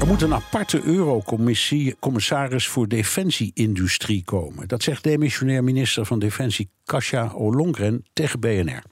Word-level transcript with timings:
Er 0.00 0.06
moet 0.06 0.22
een 0.22 0.34
aparte 0.34 0.82
eurocommissaris 0.82 2.68
voor 2.68 2.88
defensieindustrie 2.88 4.24
komen. 4.24 4.68
Dat 4.68 4.82
zegt 4.82 5.02
demissionair 5.02 5.64
minister 5.64 6.04
van 6.04 6.18
Defensie 6.18 6.70
Kasia 6.84 7.32
Ollongren 7.34 8.04
tegen 8.12 8.40
BNR. 8.40 8.82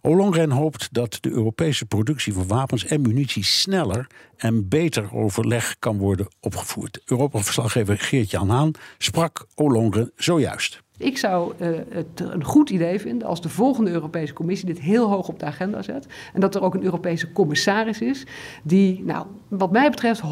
Ollongren 0.00 0.50
hoopt 0.50 0.88
dat 0.92 1.18
de 1.20 1.30
Europese 1.30 1.84
productie 1.84 2.32
van 2.32 2.46
wapens 2.46 2.84
en 2.84 3.00
munitie 3.00 3.44
sneller 3.44 4.06
en 4.36 4.68
beter 4.68 5.14
overleg 5.14 5.76
kan 5.78 5.98
worden 5.98 6.28
opgevoerd. 6.40 7.00
Europa-verslaggever 7.04 7.98
Geert-Jan 7.98 8.48
Haan 8.48 8.72
sprak 8.98 9.46
Ollongren 9.54 10.12
zojuist. 10.16 10.82
Ik 11.02 11.18
zou 11.18 11.52
uh, 11.60 11.68
het 11.88 12.20
een 12.20 12.44
goed 12.44 12.70
idee 12.70 13.00
vinden 13.00 13.28
als 13.28 13.42
de 13.42 13.48
volgende 13.48 13.90
Europese 13.90 14.32
Commissie 14.32 14.66
dit 14.66 14.80
heel 14.80 15.08
hoog 15.08 15.28
op 15.28 15.38
de 15.38 15.46
agenda 15.46 15.82
zet. 15.82 16.06
En 16.32 16.40
dat 16.40 16.54
er 16.54 16.62
ook 16.62 16.74
een 16.74 16.84
Europese 16.84 17.32
commissaris 17.32 18.00
is 18.00 18.26
die, 18.62 19.02
nou, 19.04 19.26
wat 19.48 19.72
mij 19.72 19.90
betreft, 19.90 20.22
100% 20.22 20.24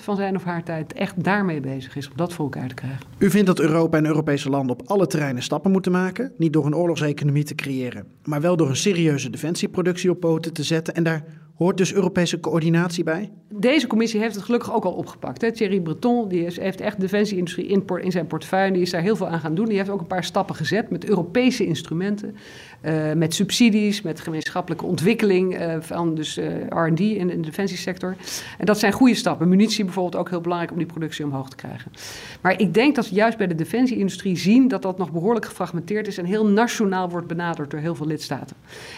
van 0.00 0.16
zijn 0.16 0.36
of 0.36 0.44
haar 0.44 0.62
tijd 0.62 0.92
echt 0.92 1.24
daarmee 1.24 1.60
bezig 1.60 1.96
is 1.96 2.08
om 2.10 2.16
dat 2.16 2.32
voor 2.32 2.44
elkaar 2.44 2.68
te 2.68 2.74
krijgen. 2.74 3.00
U 3.18 3.30
vindt 3.30 3.46
dat 3.46 3.60
Europa 3.60 3.98
en 3.98 4.06
Europese 4.06 4.50
landen 4.50 4.78
op 4.78 4.88
alle 4.88 5.06
terreinen 5.06 5.42
stappen 5.42 5.70
moeten 5.70 5.92
maken. 5.92 6.32
Niet 6.36 6.52
door 6.52 6.66
een 6.66 6.76
oorlogseconomie 6.76 7.44
te 7.44 7.54
creëren, 7.54 8.06
maar 8.24 8.40
wel 8.40 8.56
door 8.56 8.68
een 8.68 8.76
serieuze 8.76 9.30
defensieproductie 9.30 10.10
op 10.10 10.20
poten 10.20 10.52
te 10.52 10.62
zetten. 10.62 10.94
En 10.94 11.02
daar 11.02 11.24
Hoort 11.54 11.76
dus 11.76 11.94
Europese 11.94 12.40
coördinatie 12.40 13.04
bij? 13.04 13.30
Deze 13.48 13.86
commissie 13.86 14.20
heeft 14.20 14.34
het 14.34 14.44
gelukkig 14.44 14.74
ook 14.74 14.84
al 14.84 14.92
opgepakt. 14.92 15.40
Hè. 15.40 15.52
Thierry 15.52 15.80
Breton 15.80 16.28
die 16.28 16.44
is, 16.44 16.58
heeft 16.58 16.80
echt 16.80 16.96
de 16.96 17.02
defensieindustrie 17.02 17.66
in, 17.66 17.84
in, 18.00 18.10
zijn 18.10 18.26
portefeuille. 18.26 18.72
Die 18.72 18.82
is 18.82 18.90
daar 18.90 19.00
heel 19.00 19.16
veel 19.16 19.28
aan 19.28 19.40
gaan 19.40 19.54
doen. 19.54 19.66
Die 19.66 19.76
heeft 19.76 19.90
ook 19.90 20.00
een 20.00 20.06
paar 20.06 20.24
stappen 20.24 20.54
gezet 20.54 20.90
met 20.90 21.08
Europese 21.08 21.66
instrumenten. 21.66 22.36
Uh, 22.82 23.12
met 23.12 23.34
subsidies, 23.34 24.02
met 24.02 24.20
gemeenschappelijke 24.20 24.86
ontwikkeling 24.86 25.60
uh, 25.60 25.76
van 25.80 26.14
dus 26.14 26.38
uh, 26.38 26.66
R&D 26.68 27.00
in, 27.00 27.26
de 27.26 27.40
defensiesector. 27.40 28.16
En 28.58 28.66
dat 28.66 28.78
zijn 28.78 28.92
goede 28.92 29.14
stappen. 29.14 29.48
Munitie 29.48 29.84
bijvoorbeeld 29.84 30.16
ook 30.16 30.30
heel 30.30 30.40
belangrijk 30.40 30.72
om 30.72 30.78
die 30.78 30.86
productie 30.86 31.24
omhoog 31.24 31.48
te 31.48 31.56
krijgen. 31.56 31.92
Maar 32.40 32.60
ik 32.60 32.74
denk 32.74 32.94
dat 32.94 33.08
we 33.08 33.14
juist 33.14 33.38
bij 33.38 33.46
de 33.46 33.54
defensieindustrie 33.54 34.36
zien 34.36 34.68
dat 34.68 34.82
dat 34.82 34.98
nog 34.98 35.12
behoorlijk 35.12 35.46
gefragmenteerd 35.46 36.06
is 36.06 36.18
en 36.18 36.24
heel 36.24 36.46
nationaal 36.46 37.10
wordt 37.10 37.26
benaderd 37.26 37.70
door 37.70 37.80
heel 37.80 37.94
veel 37.94 38.06
lidstaten. 38.06 38.56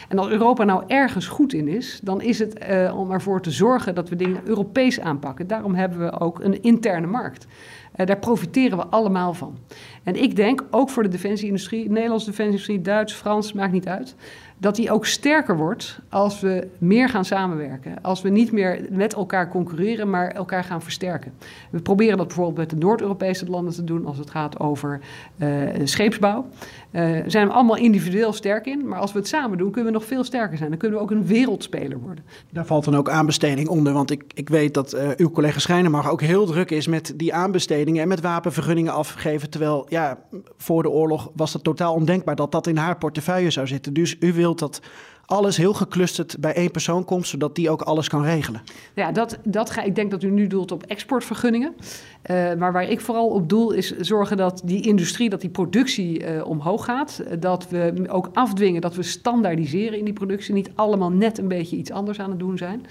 En 0.09 0.19
als 0.19 0.29
Europa 0.29 0.65
nou 0.65 0.85
ergens 0.87 1.27
goed 1.27 1.53
in 1.53 1.69
is, 1.69 2.01
dan 2.03 2.23
is 2.23 2.39
het 2.39 2.46
uh, 2.55 2.99
om 2.99 3.11
ervoor 3.11 3.43
te 3.43 3.51
zorgen 3.51 3.95
dat 3.95 4.09
we 4.09 4.17
dingen 4.17 4.41
Europees 4.45 5.01
aanpakken. 5.01 5.47
Daarom 5.47 5.75
hebben 5.75 5.99
we 5.99 6.21
ook 6.21 6.41
een 6.41 6.63
interne 6.63 7.07
markt. 7.07 7.47
Uh, 7.97 8.07
daar 8.07 8.19
profiteren 8.19 8.79
we 8.79 8.87
allemaal 8.87 9.35
van. 9.35 9.59
En 10.03 10.23
ik 10.23 10.37
denk, 10.37 10.65
ook 10.71 10.91
voor 10.91 11.03
de 11.03 11.09
defensieindustrie, 11.09 11.91
Nederlandse 11.91 12.27
defensieindustrie, 12.27 12.81
Duits, 12.81 13.13
Frans, 13.13 13.53
maakt 13.53 13.73
niet 13.73 13.89
uit 13.89 14.15
dat 14.59 14.77
die 14.77 14.91
ook 14.91 15.07
sterker 15.07 15.57
wordt 15.57 16.01
als 16.09 16.41
we 16.41 16.69
meer 16.79 17.09
gaan 17.09 17.25
samenwerken. 17.25 18.03
Als 18.03 18.23
we 18.23 18.29
niet 18.29 18.53
meer 18.53 18.87
met 18.91 19.15
elkaar 19.15 19.49
concurreren, 19.49 20.11
maar 20.11 20.31
elkaar 20.31 20.65
gaan 20.65 20.83
versterken. 20.83 21.33
We 21.71 21.81
proberen 21.81 22.17
dat 22.17 22.27
bijvoorbeeld 22.27 22.57
met 22.57 22.71
de 22.71 22.77
Noord-Europese 22.77 23.47
landen 23.47 23.75
te 23.75 23.85
doen 23.85 24.07
als 24.07 24.19
het 24.19 24.31
gaat 24.31 24.61
over 24.61 25.01
uh, 25.37 25.69
scheepsbouw. 25.85 26.47
Uh, 26.91 27.19
zijn 27.27 27.47
we 27.47 27.53
allemaal 27.53 27.77
individueel 27.77 28.33
sterk 28.33 28.67
in, 28.67 28.89
maar 28.89 28.99
als 28.99 29.13
we 29.13 29.19
het 29.19 29.29
samen 29.29 29.59
doen, 29.59 29.71
kunnen 29.71 29.93
we 29.93 29.99
nog 29.99 30.09
veel 30.09 30.25
sterker 30.25 30.57
zijn. 30.57 30.71
Dan 30.71 30.79
kunnen 30.79 30.99
we 30.99 31.05
ook 31.05 31.11
een 31.11 31.27
wereldspeler 31.27 31.99
worden. 31.99 32.25
Daar 32.51 32.67
valt 32.67 32.85
dan 32.85 32.97
ook 32.97 33.09
aanbesteding 33.09 33.69
onder, 33.69 33.93
want 33.93 34.11
ik, 34.11 34.25
ik 34.35 34.49
weet 34.49 34.75
dat 34.75 34.95
uh, 34.95 35.09
uw 35.17 35.31
collega 35.31 35.59
Schijnenmar 35.59 36.11
ook 36.11 36.21
heel 36.21 36.47
druk 36.47 36.71
is 36.71 36.87
met 36.87 37.13
die 37.17 37.35
aanbestedingen 37.35 38.03
en 38.03 38.09
met 38.09 38.21
wapenvergunningen 38.21 38.93
afgeven. 38.93 39.51
Terwijl, 39.51 39.87
ja, 39.89 40.19
voor 40.57 40.83
de 40.83 40.91
oorlog 40.91 41.31
was 41.35 41.53
het 41.53 41.65
totaal 41.65 41.95
ondenkbaar 41.95 42.37
dat 42.37 42.53
dat 42.53 42.67
in 42.67 42.77
haar 42.77 42.97
portefeuille 42.97 43.51
zou 43.51 43.67
zitten. 43.67 43.93
Dus 43.93 44.17
u 44.21 44.33
wilt 44.47 44.59
dat 44.59 44.81
alles 45.27 45.57
heel 45.57 45.75
geclusterd 45.75 46.37
bij 46.41 46.55
één 46.55 46.71
persoon 46.71 47.05
komt, 47.05 47.27
zodat 47.27 47.55
die 47.55 47.71
ook 47.71 47.83
alles 47.83 48.09
kan 48.09 48.23
regelen. 48.23 48.63
Ja, 48.95 49.13
dat, 49.13 49.39
dat 49.45 49.71
ga, 49.71 49.83
ik 49.83 49.95
denk 49.95 50.11
dat 50.11 50.23
u 50.23 50.31
nu 50.31 50.47
doelt 50.47 50.73
op 50.73 50.83
exportvergunningen. 50.83 51.75
Uh, 52.31 52.55
maar 52.55 52.73
waar 52.73 52.91
ik 52.91 53.01
vooral 53.01 53.29
op 53.29 53.49
doel 53.49 53.73
is 53.73 53.97
zorgen 53.97 54.37
dat 54.37 54.63
die 54.65 54.87
industrie, 54.87 55.29
dat 55.29 55.41
die 55.41 55.51
productie 55.51 56.21
uh, 56.21 56.47
omhoog 56.47 56.85
gaat. 56.85 57.23
Dat 57.39 57.69
we 57.69 58.05
ook 58.09 58.31
afdwingen, 58.33 58.81
dat 58.81 58.95
we 58.95 59.03
standaardiseren 59.03 59.99
in 59.99 60.05
die 60.05 60.15
productie. 60.15 60.55
Niet 60.55 60.71
allemaal 60.75 61.11
net 61.11 61.39
een 61.39 61.49
beetje 61.49 61.77
iets 61.77 61.91
anders 61.91 62.21
aan 62.21 62.31
het 62.31 62.39
doen 62.39 62.59
zijn. 62.59 62.87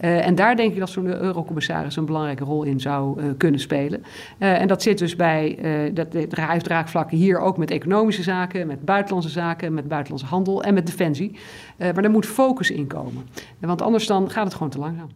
Uh, 0.00 0.26
en 0.26 0.34
daar 0.34 0.56
denk 0.56 0.72
ik 0.72 0.78
dat 0.78 0.90
zo'n 0.90 1.06
eurocommissaris 1.06 1.96
een 1.96 2.06
belangrijke 2.06 2.44
rol 2.44 2.62
in 2.62 2.80
zou 2.80 3.34
kunnen 3.36 3.60
spelen. 3.60 4.02
en 4.38 4.68
dat 4.68 4.82
zit 4.82 4.98
dus 4.98 5.16
bij, 5.16 5.58
dat 5.94 6.06
heeft 6.12 6.64
draagvlakken 6.64 7.16
hier 7.16 7.38
ook 7.38 7.56
met 7.56 7.70
economische 7.70 8.22
zaken, 8.22 8.66
met 8.66 8.84
buitenlandse 8.84 9.30
zaken, 9.30 9.74
met 9.74 9.88
buitenlandse 9.88 10.28
handel 10.28 10.62
en 10.62 10.74
met 10.74 10.86
defensie. 10.86 11.36
Maar 11.78 12.04
er 12.04 12.10
moet 12.10 12.26
focus 12.26 12.70
in 12.70 12.86
komen. 12.86 13.26
Want 13.60 13.82
anders 13.82 14.06
dan 14.06 14.30
gaat 14.30 14.44
het 14.44 14.54
gewoon 14.54 14.70
te 14.70 14.78
langzaam. 14.78 15.08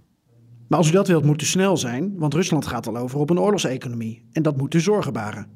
Maar 0.68 0.78
als 0.78 0.88
u 0.88 0.92
dat 0.92 1.08
wilt, 1.08 1.24
moet 1.24 1.42
u 1.42 1.44
snel 1.44 1.76
zijn, 1.76 2.18
want 2.18 2.34
Rusland 2.34 2.66
gaat 2.66 2.86
al 2.86 2.96
over 2.96 3.18
op 3.18 3.30
een 3.30 3.40
oorlogseconomie. 3.40 4.24
En 4.32 4.42
dat 4.42 4.56
moet 4.56 4.74
u 4.74 4.80
zorgen 4.80 5.12
baren. 5.12 5.46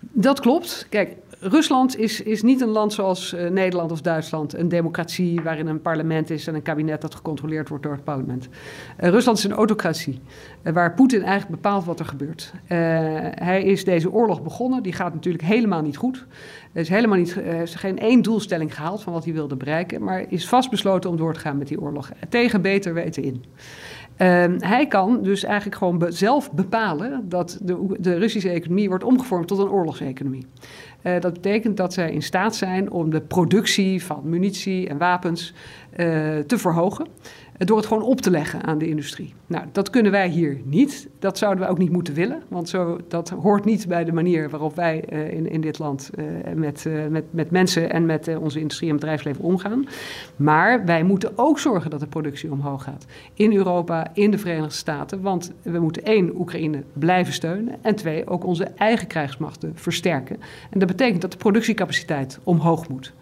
Dat 0.00 0.40
klopt. 0.40 0.86
Kijk, 0.90 1.16
Rusland 1.40 1.98
is, 1.98 2.22
is 2.22 2.42
niet 2.42 2.60
een 2.60 2.68
land 2.68 2.92
zoals 2.92 3.34
uh, 3.34 3.48
Nederland 3.50 3.92
of 3.92 4.00
Duitsland, 4.00 4.54
een 4.54 4.68
democratie 4.68 5.40
waarin 5.40 5.66
een 5.66 5.82
parlement 5.82 6.30
is 6.30 6.46
en 6.46 6.54
een 6.54 6.62
kabinet 6.62 7.00
dat 7.00 7.14
gecontroleerd 7.14 7.68
wordt 7.68 7.84
door 7.84 7.92
het 7.92 8.04
parlement. 8.04 8.48
Uh, 9.00 9.08
Rusland 9.08 9.38
is 9.38 9.44
een 9.44 9.52
autocratie, 9.52 10.20
uh, 10.62 10.72
waar 10.72 10.94
Poetin 10.94 11.22
eigenlijk 11.22 11.62
bepaalt 11.62 11.84
wat 11.84 11.98
er 11.98 12.06
gebeurt. 12.06 12.52
hij 12.66 13.62
is 13.62 13.84
deze 13.84 14.12
oorlog 14.12 14.42
begonnen, 14.42 14.82
die 14.82 14.92
gaat 14.92 15.14
natuurlijk 15.14 15.44
helemaal 15.44 15.82
niet 15.82 15.96
goed. 15.96 16.26
Er 16.72 16.80
is 16.80 16.88
helemaal 16.88 17.18
niet, 17.18 17.36
is 17.36 17.74
geen 17.74 17.98
één 17.98 18.22
doelstelling 18.22 18.74
gehaald 18.74 19.02
van 19.02 19.12
wat 19.12 19.24
hij 19.24 19.32
wilde 19.32 19.56
bereiken, 19.56 20.04
maar 20.04 20.24
is 20.28 20.48
vastbesloten 20.48 21.10
om 21.10 21.16
door 21.16 21.34
te 21.34 21.40
gaan 21.40 21.58
met 21.58 21.68
die 21.68 21.80
oorlog. 21.80 22.10
Tegen 22.28 22.62
beter 22.62 22.94
weten 22.94 23.22
in. 23.22 23.44
Uh, 24.18 24.44
hij 24.58 24.86
kan 24.86 25.22
dus 25.22 25.44
eigenlijk 25.44 25.76
gewoon 25.76 26.06
zelf 26.08 26.52
bepalen 26.52 27.28
dat 27.28 27.58
de, 27.62 27.96
de, 28.00 28.14
Russische 28.14 28.50
economie 28.50 28.88
wordt 28.88 29.04
omgevormd 29.04 29.48
tot 29.48 29.58
een 29.58 29.68
oorlogseconomie. 29.68 30.46
Uh, 31.02 31.20
dat 31.20 31.32
betekent 31.32 31.76
dat 31.76 31.92
zij 31.92 32.12
in 32.12 32.22
staat 32.22 32.56
zijn 32.56 32.90
om 32.90 33.10
de 33.10 33.20
productie 33.20 34.04
van 34.04 34.20
munitie 34.24 34.88
en 34.88 34.98
wapens 34.98 35.54
uh, 35.90 35.96
te 36.38 36.58
verhogen 36.58 37.06
door 37.58 37.76
het 37.76 37.86
gewoon 37.86 38.02
op 38.02 38.20
te 38.20 38.30
leggen 38.30 38.62
aan 38.62 38.78
de 38.78 38.88
industrie. 38.88 39.34
Nou, 39.46 39.64
dat 39.72 39.90
kunnen 39.90 40.12
wij 40.12 40.28
hier 40.28 40.60
niet. 40.64 41.08
Dat 41.18 41.38
zouden 41.38 41.64
we 41.64 41.70
ook 41.70 41.78
niet 41.78 41.92
moeten 41.92 42.14
willen, 42.14 42.42
want 42.48 42.68
zo, 42.68 42.98
dat 43.08 43.28
hoort 43.28 43.64
niet 43.64 43.88
bij 43.88 44.04
de 44.04 44.12
manier 44.12 44.50
waarop 44.50 44.74
wij 44.74 44.98
in, 45.30 45.50
in 45.50 45.60
dit 45.60 45.78
land 45.78 46.10
met, 46.54 46.86
met, 47.10 47.24
met 47.30 47.50
mensen 47.50 47.92
en 47.92 48.06
met 48.06 48.36
onze 48.36 48.58
industrie 48.58 48.90
en 48.90 48.94
bedrijfsleven 48.94 49.44
omgaan. 49.44 49.86
Maar 50.36 50.84
wij 50.84 51.02
moeten 51.02 51.32
ook 51.36 51.58
zorgen 51.58 51.90
dat 51.90 52.00
de 52.00 52.06
productie 52.06 52.52
omhoog 52.52 52.82
gaat. 52.82 53.06
In 53.34 53.56
Europa, 53.56 54.07
in 54.14 54.30
de 54.30 54.38
Verenigde 54.38 54.74
Staten. 54.74 55.20
Want 55.20 55.52
we 55.62 55.78
moeten 55.78 56.04
één, 56.04 56.40
Oekraïne 56.40 56.82
blijven 56.92 57.32
steunen. 57.32 57.78
En 57.82 57.94
twee, 57.94 58.26
ook 58.26 58.44
onze 58.44 58.64
eigen 58.64 59.06
krijgsmachten 59.06 59.72
versterken. 59.74 60.36
En 60.70 60.78
dat 60.78 60.88
betekent 60.88 61.20
dat 61.20 61.32
de 61.32 61.38
productiecapaciteit 61.38 62.38
omhoog 62.42 62.88
moet. 62.88 63.12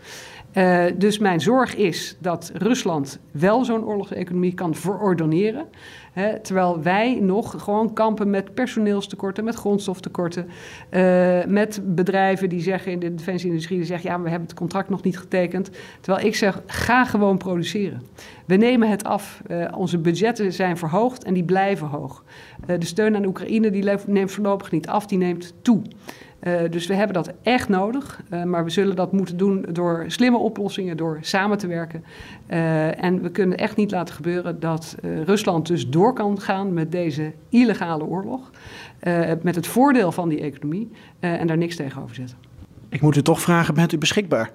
Uh, 0.56 0.84
dus 0.94 1.18
mijn 1.18 1.40
zorg 1.40 1.74
is 1.74 2.16
dat 2.18 2.50
Rusland 2.54 3.18
wel 3.30 3.64
zo'n 3.64 3.84
oorlogseconomie 3.84 4.54
kan 4.54 4.74
verordoneren. 4.74 5.66
Hè, 6.12 6.40
terwijl 6.40 6.82
wij 6.82 7.18
nog 7.20 7.54
gewoon 7.62 7.92
kampen 7.92 8.30
met 8.30 8.54
personeelstekorten, 8.54 9.44
met 9.44 9.54
grondstoftekorten. 9.54 10.48
Uh, 10.90 11.44
met 11.44 11.80
bedrijven 11.84 12.48
die 12.48 12.60
zeggen 12.60 12.92
in 12.92 12.98
de 12.98 13.14
defensieindustrie, 13.14 13.78
die 13.78 13.86
zeggen 13.86 14.10
ja, 14.10 14.20
we 14.20 14.28
hebben 14.28 14.48
het 14.48 14.58
contract 14.58 14.88
nog 14.88 15.02
niet 15.02 15.18
getekend. 15.18 15.70
Terwijl 16.00 16.26
ik 16.26 16.34
zeg, 16.34 16.62
ga 16.66 17.04
gewoon 17.04 17.38
produceren. 17.38 18.02
We 18.46 18.56
nemen 18.56 18.90
het 18.90 19.04
af. 19.04 19.42
Uh, 19.50 19.68
onze 19.76 19.98
budgetten 19.98 20.52
zijn 20.52 20.76
verhoogd 20.76 21.24
en 21.24 21.34
die 21.34 21.44
blijven 21.44 21.86
hoog. 21.86 22.24
de 22.66 22.86
steun 22.86 23.16
aan 23.16 23.26
Oekraïne 23.26 23.70
die 23.70 23.84
neemt 24.06 24.32
voorlopig 24.32 24.70
niet 24.70 24.88
af, 24.88 25.06
die 25.06 25.18
neemt 25.18 25.54
toe. 25.62 25.82
Uh, 26.46 26.60
dus 26.70 26.86
we 26.86 26.94
hebben 26.94 27.14
dat 27.14 27.32
echt 27.42 27.68
nodig. 27.68 28.22
Uh, 28.30 28.42
maar 28.42 28.64
we 28.64 28.70
zullen 28.70 28.96
dat 28.96 29.12
moeten 29.12 29.36
doen 29.36 29.66
door 29.72 30.04
slimme 30.06 30.38
oplossingen, 30.38 30.96
door 30.96 31.18
samen 31.20 31.58
te 31.58 31.66
werken. 31.66 32.04
Uh, 32.50 33.04
en 33.04 33.22
we 33.22 33.30
kunnen 33.30 33.58
echt 33.58 33.76
niet 33.76 33.90
laten 33.90 34.14
gebeuren 34.14 34.60
dat 34.60 34.96
Rusland 35.24 35.66
dus 35.66 35.88
door 35.88 36.12
kan 36.12 36.40
gaan 36.40 36.72
met 36.72 36.92
deze 36.92 37.32
illegale 37.48 38.04
oorlog. 38.04 38.50
met 39.42 39.54
het 39.54 39.66
voordeel 39.66 40.12
van 40.12 40.28
die 40.28 40.40
economie 40.40 40.90
en 41.20 41.46
daar 41.46 41.56
niks 41.56 41.76
tegenover 41.76 42.14
zetten. 42.14 42.36
Ik 42.88 43.00
moet 43.00 43.16
u 43.16 43.22
toch 43.22 43.40
vragen, 43.40 43.74
bent 43.74 43.92
u 43.92 43.98
beschikbaar? 43.98 44.52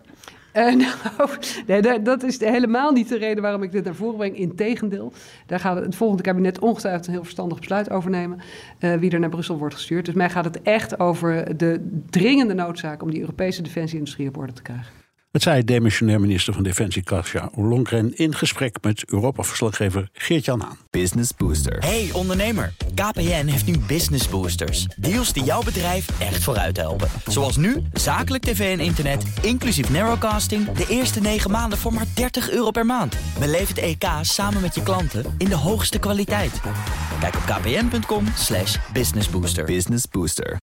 Uh, 0.53 0.75
nou, 0.75 1.29
nee, 1.67 2.01
dat 2.01 2.23
is 2.23 2.39
helemaal 2.39 2.91
niet 2.91 3.09
de 3.09 3.17
reden 3.17 3.41
waarom 3.43 3.63
ik 3.63 3.71
dit 3.71 3.83
naar 3.83 3.95
voren 3.95 4.17
breng. 4.17 4.37
Integendeel, 4.37 5.13
daar 5.45 5.59
gaat 5.59 5.85
het 5.85 5.95
volgende 5.95 6.23
kabinet 6.23 6.59
ongetwijfeld 6.59 7.07
een 7.07 7.13
heel 7.13 7.23
verstandig 7.23 7.57
besluit 7.57 7.89
over 7.89 8.09
nemen. 8.09 8.39
Uh, 8.79 8.93
wie 8.93 9.11
er 9.11 9.19
naar 9.19 9.29
Brussel 9.29 9.57
wordt 9.57 9.75
gestuurd. 9.75 10.05
Dus 10.05 10.15
mij 10.15 10.29
gaat 10.29 10.45
het 10.45 10.61
echt 10.61 10.99
over 10.99 11.57
de 11.57 12.01
dringende 12.09 12.53
noodzaak 12.53 13.01
om 13.01 13.11
die 13.11 13.19
Europese 13.19 13.61
defensieindustrie 13.61 14.27
op 14.27 14.37
orde 14.37 14.53
te 14.53 14.61
krijgen. 14.61 15.00
Het 15.31 15.41
zei 15.41 15.63
demissionair 15.63 16.19
minister 16.19 16.53
van 16.53 16.63
Defensie 16.63 17.03
Kasia 17.03 17.49
Ollongren 17.55 18.15
in 18.15 18.35
gesprek 18.35 18.77
met 18.81 19.03
Europa-verslaggever 19.05 20.09
Geert-Jan 20.13 20.61
Haan. 20.61 20.77
Business 20.89 21.31
Booster. 21.37 21.77
Hey 21.79 22.09
ondernemer, 22.13 22.73
KPN 22.95 23.45
heeft 23.45 23.65
nu 23.65 23.77
Business 23.77 24.29
Boosters. 24.29 24.85
Deals 24.85 25.33
die 25.33 25.43
jouw 25.43 25.63
bedrijf 25.63 26.19
echt 26.19 26.43
vooruit 26.43 26.77
helpen. 26.77 27.07
Zoals 27.25 27.57
nu, 27.57 27.83
zakelijk 27.93 28.43
tv 28.43 28.77
en 28.77 28.85
internet, 28.85 29.23
inclusief 29.41 29.89
narrowcasting... 29.89 30.71
de 30.71 30.85
eerste 30.89 31.21
9 31.21 31.51
maanden 31.51 31.77
voor 31.77 31.93
maar 31.93 32.07
30 32.15 32.49
euro 32.49 32.71
per 32.71 32.85
maand. 32.85 33.17
Beleef 33.39 33.67
het 33.67 33.77
EK 33.77 34.05
samen 34.21 34.61
met 34.61 34.75
je 34.75 34.83
klanten 34.83 35.25
in 35.37 35.47
de 35.47 35.55
hoogste 35.55 35.99
kwaliteit. 35.99 36.61
Kijk 37.19 37.35
op 37.35 37.41
kpn.com 37.45 38.25
businessbooster. 38.93 39.65
Business 39.65 40.07
Booster. 40.07 40.57